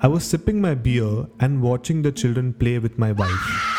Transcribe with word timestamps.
I 0.00 0.08
was 0.08 0.24
sipping 0.24 0.60
my 0.60 0.74
beer 0.74 1.26
and 1.40 1.62
watching 1.62 2.02
the 2.02 2.12
children 2.12 2.52
play 2.52 2.78
with 2.78 2.98
my 2.98 3.12
wife. 3.12 3.74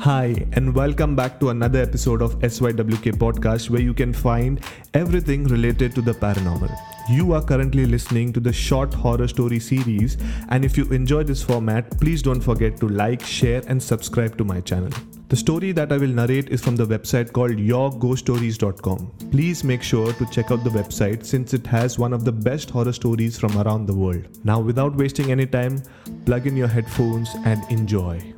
Hi, 0.00 0.46
and 0.54 0.74
welcome 0.74 1.14
back 1.14 1.38
to 1.40 1.50
another 1.50 1.80
episode 1.80 2.20
of 2.20 2.34
SYWK 2.40 3.12
Podcast 3.12 3.70
where 3.70 3.80
you 3.80 3.94
can 3.94 4.12
find 4.12 4.60
everything 4.92 5.44
related 5.44 5.94
to 5.94 6.02
the 6.02 6.12
paranormal. 6.12 6.76
You 7.08 7.32
are 7.34 7.42
currently 7.42 7.86
listening 7.86 8.32
to 8.32 8.40
the 8.40 8.52
short 8.52 8.92
horror 8.92 9.28
story 9.28 9.60
series, 9.60 10.16
and 10.48 10.64
if 10.64 10.76
you 10.76 10.86
enjoy 10.86 11.22
this 11.22 11.42
format, 11.42 12.00
please 12.00 12.22
don't 12.22 12.40
forget 12.40 12.78
to 12.78 12.88
like, 12.88 13.22
share, 13.22 13.62
and 13.68 13.80
subscribe 13.80 14.36
to 14.38 14.44
my 14.44 14.60
channel. 14.60 14.90
The 15.34 15.40
story 15.40 15.72
that 15.72 15.90
I 15.90 15.96
will 15.96 16.14
narrate 16.14 16.50
is 16.50 16.62
from 16.62 16.76
the 16.76 16.86
website 16.86 17.32
called 17.32 17.56
yourghoststories.com. 17.56 19.30
Please 19.32 19.64
make 19.64 19.82
sure 19.82 20.12
to 20.12 20.26
check 20.26 20.52
out 20.52 20.62
the 20.62 20.70
website 20.70 21.26
since 21.26 21.52
it 21.52 21.66
has 21.66 21.98
one 21.98 22.12
of 22.12 22.24
the 22.24 22.30
best 22.30 22.70
horror 22.70 22.92
stories 22.92 23.36
from 23.36 23.58
around 23.58 23.86
the 23.86 23.94
world. 23.94 24.28
Now, 24.44 24.60
without 24.60 24.94
wasting 24.94 25.32
any 25.32 25.46
time, 25.46 25.82
plug 26.24 26.46
in 26.46 26.56
your 26.56 26.68
headphones 26.68 27.30
and 27.44 27.68
enjoy. 27.68 28.32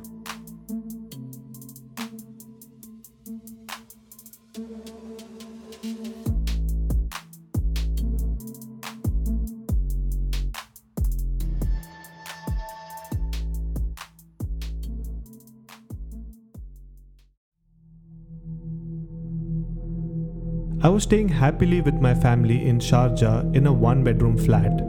I 20.79 20.89
was 20.89 21.03
staying 21.03 21.29
happily 21.29 21.81
with 21.81 21.95
my 21.95 22.13
family 22.13 22.67
in 22.67 22.77
Sharjah 22.77 23.55
in 23.55 23.65
a 23.65 23.73
one 23.73 24.03
bedroom 24.03 24.37
flat 24.37 24.79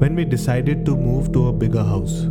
when 0.00 0.16
we 0.16 0.24
decided 0.24 0.86
to 0.86 0.96
move 0.96 1.34
to 1.34 1.48
a 1.48 1.52
bigger 1.52 1.84
house. 1.84 2.24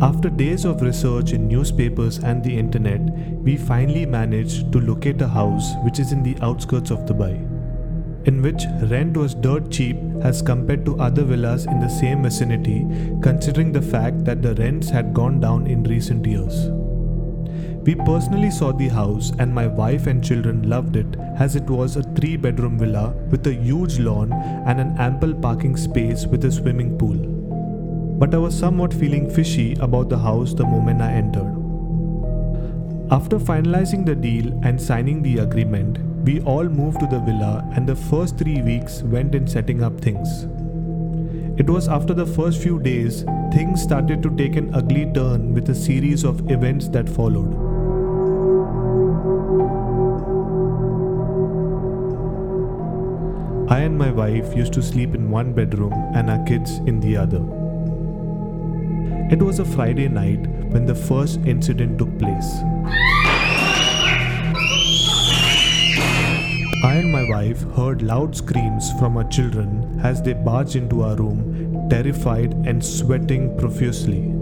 After 0.00 0.30
days 0.30 0.64
of 0.64 0.80
research 0.80 1.32
in 1.32 1.46
newspapers 1.46 2.16
and 2.16 2.42
the 2.42 2.58
internet, 2.58 3.02
we 3.42 3.58
finally 3.58 4.06
managed 4.06 4.72
to 4.72 4.80
locate 4.80 5.20
a 5.20 5.28
house 5.28 5.74
which 5.84 5.98
is 5.98 6.10
in 6.10 6.22
the 6.22 6.38
outskirts 6.40 6.90
of 6.90 7.00
Dubai, 7.00 7.34
in 8.26 8.40
which 8.40 8.64
rent 8.84 9.14
was 9.14 9.34
dirt 9.34 9.70
cheap 9.70 9.98
as 10.22 10.40
compared 10.40 10.86
to 10.86 10.98
other 10.98 11.22
villas 11.22 11.66
in 11.66 11.80
the 11.80 11.90
same 11.90 12.22
vicinity, 12.22 12.86
considering 13.20 13.72
the 13.72 13.82
fact 13.82 14.24
that 14.24 14.40
the 14.40 14.54
rents 14.54 14.88
had 14.88 15.12
gone 15.12 15.38
down 15.38 15.66
in 15.66 15.82
recent 15.82 16.24
years. 16.24 16.79
We 17.82 17.94
personally 17.94 18.50
saw 18.50 18.72
the 18.72 18.88
house, 18.88 19.32
and 19.38 19.54
my 19.54 19.66
wife 19.66 20.06
and 20.06 20.22
children 20.22 20.68
loved 20.68 20.96
it 20.96 21.16
as 21.38 21.56
it 21.56 21.64
was 21.64 21.96
a 21.96 22.02
three 22.02 22.36
bedroom 22.36 22.78
villa 22.78 23.14
with 23.30 23.46
a 23.46 23.54
huge 23.54 23.98
lawn 23.98 24.32
and 24.32 24.78
an 24.78 24.96
ample 24.98 25.32
parking 25.32 25.78
space 25.78 26.26
with 26.26 26.44
a 26.44 26.52
swimming 26.52 26.98
pool. 26.98 27.16
But 28.18 28.34
I 28.34 28.38
was 28.38 28.58
somewhat 28.58 28.92
feeling 28.92 29.30
fishy 29.30 29.76
about 29.80 30.10
the 30.10 30.18
house 30.18 30.52
the 30.52 30.66
moment 30.66 31.00
I 31.00 31.10
entered. 31.12 31.56
After 33.10 33.38
finalizing 33.38 34.04
the 34.04 34.14
deal 34.14 34.52
and 34.62 34.80
signing 34.80 35.22
the 35.22 35.38
agreement, 35.38 35.98
we 36.22 36.42
all 36.42 36.68
moved 36.68 37.00
to 37.00 37.06
the 37.06 37.20
villa, 37.20 37.66
and 37.74 37.88
the 37.88 37.96
first 37.96 38.36
three 38.36 38.60
weeks 38.60 39.02
went 39.02 39.34
in 39.34 39.46
setting 39.46 39.82
up 39.82 39.98
things. 40.02 40.44
It 41.58 41.68
was 41.68 41.88
after 41.88 42.12
the 42.12 42.26
first 42.26 42.62
few 42.62 42.78
days, 42.78 43.24
things 43.54 43.82
started 43.82 44.22
to 44.22 44.36
take 44.36 44.56
an 44.56 44.74
ugly 44.74 45.10
turn 45.14 45.54
with 45.54 45.70
a 45.70 45.74
series 45.74 46.24
of 46.24 46.50
events 46.50 46.88
that 46.88 47.08
followed. 47.08 47.69
I 53.70 53.82
and 53.82 53.96
my 53.96 54.10
wife 54.10 54.56
used 54.56 54.72
to 54.72 54.82
sleep 54.82 55.14
in 55.14 55.30
one 55.30 55.52
bedroom 55.52 55.92
and 56.12 56.28
our 56.28 56.44
kids 56.44 56.78
in 56.88 56.98
the 56.98 57.16
other. 57.16 57.38
It 59.32 59.40
was 59.40 59.60
a 59.60 59.64
Friday 59.64 60.08
night 60.08 60.44
when 60.72 60.86
the 60.86 60.94
first 60.96 61.38
incident 61.46 61.96
took 61.96 62.18
place. 62.18 62.50
I 66.82 66.94
and 66.96 67.12
my 67.12 67.30
wife 67.30 67.62
heard 67.76 68.02
loud 68.02 68.34
screams 68.34 68.90
from 68.98 69.16
our 69.16 69.28
children 69.28 70.00
as 70.02 70.20
they 70.20 70.32
barged 70.32 70.74
into 70.74 71.04
our 71.04 71.14
room, 71.14 71.88
terrified 71.88 72.52
and 72.66 72.84
sweating 72.84 73.56
profusely. 73.56 74.32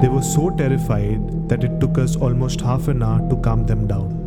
They 0.00 0.08
were 0.08 0.22
so 0.22 0.50
terrified 0.50 1.48
that 1.48 1.62
it 1.62 1.78
took 1.78 1.98
us 1.98 2.16
almost 2.16 2.60
half 2.60 2.88
an 2.88 3.04
hour 3.04 3.20
to 3.30 3.36
calm 3.36 3.64
them 3.64 3.86
down. 3.86 4.21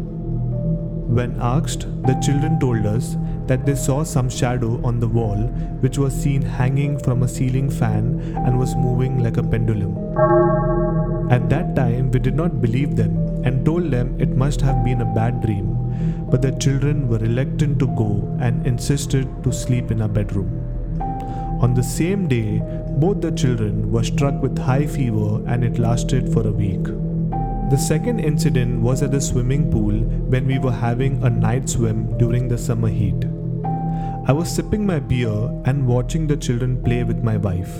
When 1.15 1.37
asked, 1.39 1.87
the 2.05 2.15
children 2.15 2.59
told 2.59 2.85
us 2.85 3.15
that 3.47 3.65
they 3.65 3.75
saw 3.75 4.03
some 4.03 4.29
shadow 4.29 4.81
on 4.83 4.99
the 4.99 5.07
wall 5.07 5.37
which 5.83 5.97
was 5.97 6.13
seen 6.13 6.41
hanging 6.41 6.97
from 6.99 7.23
a 7.23 7.27
ceiling 7.29 7.69
fan 7.69 8.19
and 8.45 8.59
was 8.59 8.75
moving 8.75 9.23
like 9.23 9.37
a 9.37 9.43
pendulum. 9.43 9.95
At 11.31 11.47
that 11.51 11.73
time, 11.73 12.11
we 12.11 12.19
did 12.19 12.35
not 12.35 12.61
believe 12.61 12.97
them 12.97 13.15
and 13.45 13.63
told 13.65 13.91
them 13.91 14.19
it 14.19 14.35
must 14.35 14.59
have 14.59 14.83
been 14.83 14.99
a 14.99 15.13
bad 15.15 15.41
dream, 15.41 16.27
but 16.29 16.41
the 16.41 16.51
children 16.51 17.07
were 17.07 17.19
reluctant 17.19 17.79
to 17.79 17.87
go 17.95 18.37
and 18.41 18.67
insisted 18.67 19.25
to 19.45 19.53
sleep 19.53 19.91
in 19.91 20.01
a 20.01 20.09
bedroom. 20.09 20.49
On 21.61 21.73
the 21.73 21.83
same 21.83 22.27
day, 22.27 22.61
both 22.97 23.21
the 23.21 23.31
children 23.31 23.89
were 23.89 24.03
struck 24.03 24.41
with 24.41 24.57
high 24.57 24.85
fever 24.85 25.41
and 25.47 25.63
it 25.63 25.79
lasted 25.79 26.33
for 26.33 26.45
a 26.45 26.51
week. 26.51 26.85
The 27.71 27.77
second 27.77 28.19
incident 28.19 28.81
was 28.81 29.01
at 29.01 29.11
the 29.11 29.19
swimming 29.19 29.71
pool 29.71 29.93
when 30.29 30.45
we 30.45 30.59
were 30.59 30.71
having 30.71 31.23
a 31.23 31.31
night 31.31 31.67
swim 31.67 32.15
during 32.19 32.47
the 32.47 32.59
summer 32.59 32.89
heat. 32.89 33.25
I 34.27 34.33
was 34.33 34.53
sipping 34.53 34.85
my 34.85 34.99
beer 34.99 35.33
and 35.65 35.87
watching 35.87 36.27
the 36.27 36.37
children 36.37 36.83
play 36.83 37.03
with 37.03 37.23
my 37.23 37.37
wife. 37.37 37.73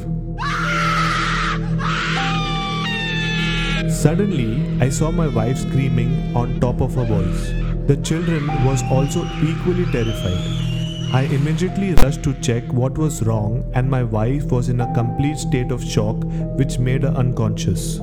Suddenly, 3.91 4.83
I 4.83 4.89
saw 4.89 5.11
my 5.11 5.27
wife 5.27 5.59
screaming 5.59 6.35
on 6.35 6.59
top 6.59 6.81
of 6.81 6.95
her 6.95 7.05
voice. 7.05 7.49
The 7.85 7.97
children 8.03 8.47
was 8.65 8.81
also 8.89 9.23
equally 9.43 9.85
terrified. 9.91 11.13
I 11.13 11.29
immediately 11.31 11.93
rushed 11.93 12.23
to 12.23 12.33
check 12.41 12.63
what 12.73 12.97
was 12.97 13.21
wrong 13.21 13.71
and 13.75 13.87
my 13.87 14.01
wife 14.01 14.45
was 14.45 14.69
in 14.69 14.81
a 14.81 14.93
complete 14.95 15.37
state 15.37 15.71
of 15.71 15.83
shock 15.83 16.17
which 16.57 16.79
made 16.79 17.03
her 17.03 17.09
unconscious. 17.09 17.99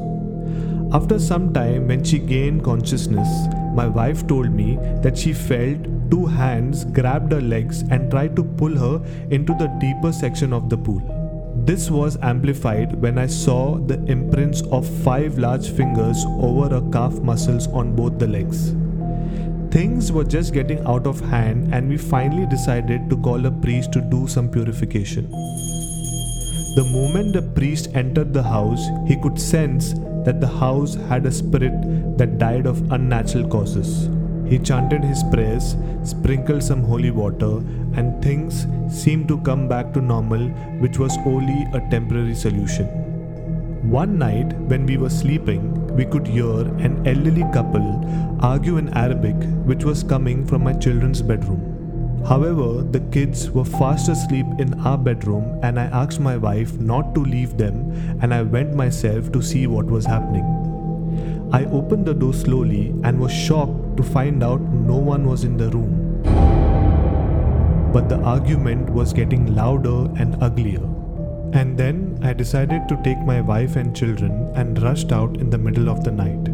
After 0.94 1.19
some 1.19 1.54
time, 1.54 1.88
when 1.88 2.04
she 2.04 2.19
gained 2.19 2.64
consciousness, 2.64 3.28
my 3.75 3.86
wife 3.86 4.26
told 4.26 4.50
me 4.50 4.76
that 5.00 5.16
she 5.16 5.32
felt 5.32 5.78
two 6.10 6.26
hands 6.26 6.84
grabbed 6.84 7.32
her 7.32 7.41
legs 7.41 7.80
and 7.91 8.10
tried 8.10 8.36
to 8.36 8.44
pull 8.44 8.76
her 8.76 9.00
into 9.30 9.54
the 9.54 9.69
deeper 9.80 10.12
section 10.12 10.53
of 10.53 10.69
the 10.69 10.76
pool. 10.76 11.00
This 11.64 11.91
was 11.91 12.19
amplified 12.20 13.00
when 13.00 13.16
I 13.16 13.26
saw 13.26 13.78
the 13.78 14.04
imprints 14.04 14.60
of 14.70 14.86
five 15.03 15.38
large 15.38 15.70
fingers 15.70 16.26
over 16.28 16.69
her 16.69 16.91
calf 16.91 17.19
muscles 17.20 17.69
on 17.69 17.97
both 17.97 18.19
the 18.19 18.26
legs. 18.26 18.74
Things 19.70 20.12
were 20.12 20.24
just 20.24 20.53
getting 20.53 20.84
out 20.86 21.06
of 21.06 21.20
hand, 21.20 21.72
and 21.72 21.88
we 21.88 21.97
finally 21.97 22.44
decided 22.44 23.09
to 23.09 23.16
call 23.16 23.47
a 23.47 23.50
priest 23.50 23.92
to 23.94 24.03
do 24.03 24.28
some 24.28 24.50
purification. 24.50 25.30
The 26.74 26.84
moment 26.92 27.32
the 27.32 27.41
priest 27.54 27.88
entered 27.94 28.34
the 28.34 28.42
house, 28.42 28.86
he 29.06 29.16
could 29.16 29.41
sense 29.41 29.94
that 30.25 30.41
the 30.41 30.47
house 30.47 30.94
had 30.94 31.27
a 31.27 31.33
spirit 31.33 32.19
that 32.19 32.38
died 32.38 32.66
of 32.66 32.91
unnatural 32.93 33.49
causes. 33.49 34.09
He 34.49 34.59
chanted 34.59 35.03
his 35.03 35.22
prayers, 35.33 35.77
sprinkled 36.05 36.62
some 36.62 36.83
holy 36.83 37.10
water, 37.10 37.56
and 37.94 38.22
things 38.22 38.66
seemed 38.91 39.28
to 39.28 39.38
come 39.38 39.69
back 39.69 39.93
to 39.94 40.00
normal, 40.00 40.49
which 40.81 40.99
was 40.99 41.16
only 41.25 41.66
a 41.72 41.88
temporary 41.91 42.34
solution. 42.34 42.87
One 43.91 44.19
night, 44.19 44.53
when 44.69 44.87
we 44.87 44.97
were 44.97 45.10
sleeping, 45.10 45.97
we 45.97 46.05
could 46.05 46.27
hear 46.27 46.60
an 46.87 47.06
elderly 47.06 47.43
couple 47.53 48.39
argue 48.41 48.77
in 48.77 48.89
Arabic, 48.91 49.37
which 49.65 49.84
was 49.84 50.03
coming 50.03 50.47
from 50.47 50.65
my 50.65 50.72
children's 50.72 51.22
bedroom. 51.22 51.72
However, 52.28 52.83
the 52.83 53.00
kids 53.10 53.50
were 53.50 53.65
fast 53.65 54.09
asleep 54.09 54.47
in 54.59 54.75
our 54.81 54.97
bedroom, 54.97 55.59
and 55.62 55.78
I 55.78 55.84
asked 55.87 56.21
my 56.21 56.37
wife 56.37 56.78
not 56.78 57.15
to 57.16 57.21
leave 57.21 57.59
them, 57.59 58.19
and 58.22 58.33
I 58.33 58.42
went 58.42 58.74
myself 58.74 59.33
to 59.33 59.42
see 59.42 59.66
what 59.66 59.86
was 59.86 60.07
happening. 60.07 60.45
I 61.53 61.65
opened 61.66 62.07
the 62.07 62.15
door 62.15 62.33
slowly 62.33 62.95
and 63.03 63.21
was 63.21 63.33
shocked 63.33 63.97
to 63.97 64.03
find 64.03 64.42
out 64.42 64.60
no 64.60 64.97
one 64.97 65.27
was 65.27 65.45
in 65.45 65.57
the 65.57 65.69
room. 65.71 66.22
But 67.92 68.09
the 68.09 68.21
argument 68.21 68.89
was 68.89 69.13
getting 69.13 69.54
louder 69.54 70.09
and 70.19 70.42
uglier. 70.42 70.89
And 71.53 71.77
then 71.77 72.19
I 72.22 72.33
decided 72.33 72.89
to 72.89 73.03
take 73.04 73.19
my 73.19 73.42
wife 73.42 73.77
and 73.77 73.95
children 73.95 74.51
and 74.54 74.80
rushed 74.80 75.13
out 75.13 75.36
in 75.36 75.51
the 75.51 75.59
middle 75.59 75.91
of 75.91 76.04
the 76.04 76.13
night. 76.13 76.48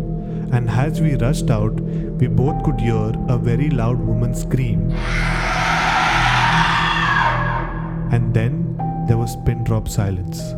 And 0.50 0.68
as 0.68 1.00
we 1.00 1.14
rushed 1.14 1.50
out, 1.50 1.78
we 1.80 2.26
both 2.26 2.64
could 2.64 2.80
hear 2.80 3.12
a 3.28 3.38
very 3.38 3.70
loud 3.70 4.00
woman 4.00 4.34
scream. 4.34 4.92
And 8.10 8.32
then 8.34 8.76
there 9.06 9.18
was 9.18 9.36
pin 9.44 9.64
drop 9.64 9.88
silence. 9.88 10.54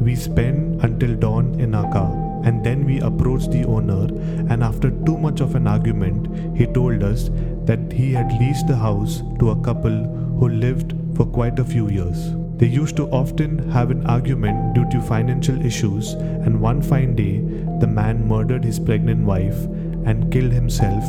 We 0.00 0.16
spent 0.16 0.82
until 0.82 1.14
dawn 1.16 1.60
in 1.60 1.74
our 1.74 1.90
car. 1.92 2.30
and 2.44 2.64
then 2.64 2.84
we 2.84 3.00
approached 3.00 3.50
the 3.50 3.64
owner 3.64 4.04
and 4.52 4.62
after 4.62 4.90
too 4.90 5.16
much 5.18 5.40
of 5.40 5.54
an 5.54 5.66
argument 5.66 6.28
he 6.56 6.66
told 6.66 7.02
us 7.02 7.28
that 7.64 7.92
he 7.92 8.12
had 8.12 8.32
leased 8.40 8.66
the 8.66 8.76
house 8.76 9.22
to 9.38 9.50
a 9.50 9.60
couple 9.62 10.04
who 10.38 10.48
lived 10.48 10.94
for 11.16 11.26
quite 11.26 11.58
a 11.58 11.64
few 11.64 11.88
years. 11.88 12.32
They 12.56 12.66
used 12.66 12.96
to 12.96 13.08
often 13.08 13.70
have 13.70 13.90
an 13.90 14.06
argument 14.06 14.74
due 14.74 14.88
to 14.90 15.00
financial 15.02 15.64
issues, 15.64 16.12
and 16.12 16.60
one 16.60 16.82
fine 16.82 17.14
day, 17.14 17.38
the 17.80 17.86
man 17.86 18.26
murdered 18.26 18.64
his 18.64 18.78
pregnant 18.78 19.24
wife 19.24 19.64
and 20.04 20.30
killed 20.32 20.52
himself 20.52 21.04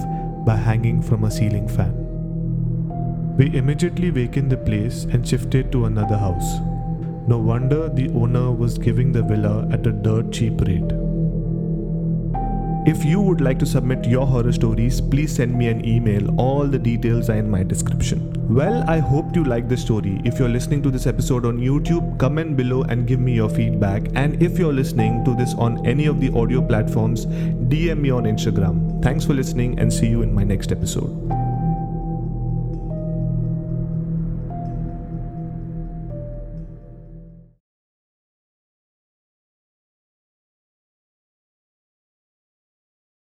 by 0.45 0.55
hanging 0.55 1.01
from 1.01 1.25
a 1.25 1.31
ceiling 1.31 1.67
fan. 1.67 2.00
We 3.41 3.57
immediately 3.57 4.11
vacated 4.11 4.51
the 4.51 4.57
place 4.57 5.05
and 5.05 5.27
shifted 5.27 5.71
to 5.71 5.85
another 5.85 6.15
house. 6.15 6.59
No 7.27 7.39
wonder 7.39 7.89
the 7.89 8.07
owner 8.09 8.51
was 8.51 8.77
giving 8.77 9.11
the 9.11 9.23
villa 9.23 9.67
at 9.71 9.87
a 9.87 9.91
dirt 9.91 10.31
cheap 10.31 10.61
rate. 10.61 10.91
If 12.85 13.03
you 13.03 13.19
would 13.19 13.41
like 13.41 13.57
to 13.57 13.65
submit 13.65 14.05
your 14.05 14.27
horror 14.27 14.51
stories, 14.51 15.01
please 15.01 15.35
send 15.35 15.57
me 15.57 15.69
an 15.69 15.83
email. 15.83 16.39
All 16.39 16.67
the 16.67 16.77
details 16.77 17.31
are 17.31 17.37
in 17.37 17.49
my 17.49 17.63
description. 17.63 18.31
Well, 18.47 18.87
I 18.87 18.99
hope 18.99 19.35
you 19.35 19.43
like 19.43 19.67
this 19.67 19.81
story. 19.81 20.21
If 20.23 20.37
you're 20.37 20.47
listening 20.47 20.83
to 20.83 20.91
this 20.91 21.07
episode 21.07 21.43
on 21.43 21.57
YouTube, 21.57 22.19
comment 22.19 22.55
below 22.55 22.83
and 22.83 23.07
give 23.07 23.19
me 23.19 23.33
your 23.33 23.49
feedback. 23.49 24.03
And 24.13 24.43
if 24.43 24.59
you're 24.59 24.71
listening 24.71 25.25
to 25.25 25.33
this 25.33 25.55
on 25.55 25.83
any 25.83 26.05
of 26.05 26.21
the 26.21 26.31
audio 26.37 26.61
platforms, 26.61 27.25
DM 27.25 28.01
me 28.01 28.11
on 28.11 28.25
Instagram. 28.25 29.01
Thanks 29.01 29.25
for 29.25 29.33
listening 29.33 29.79
and 29.79 29.91
see 29.91 30.09
you 30.09 30.21
in 30.21 30.31
my 30.31 30.43
next 30.43 30.71
episode. 30.71 31.40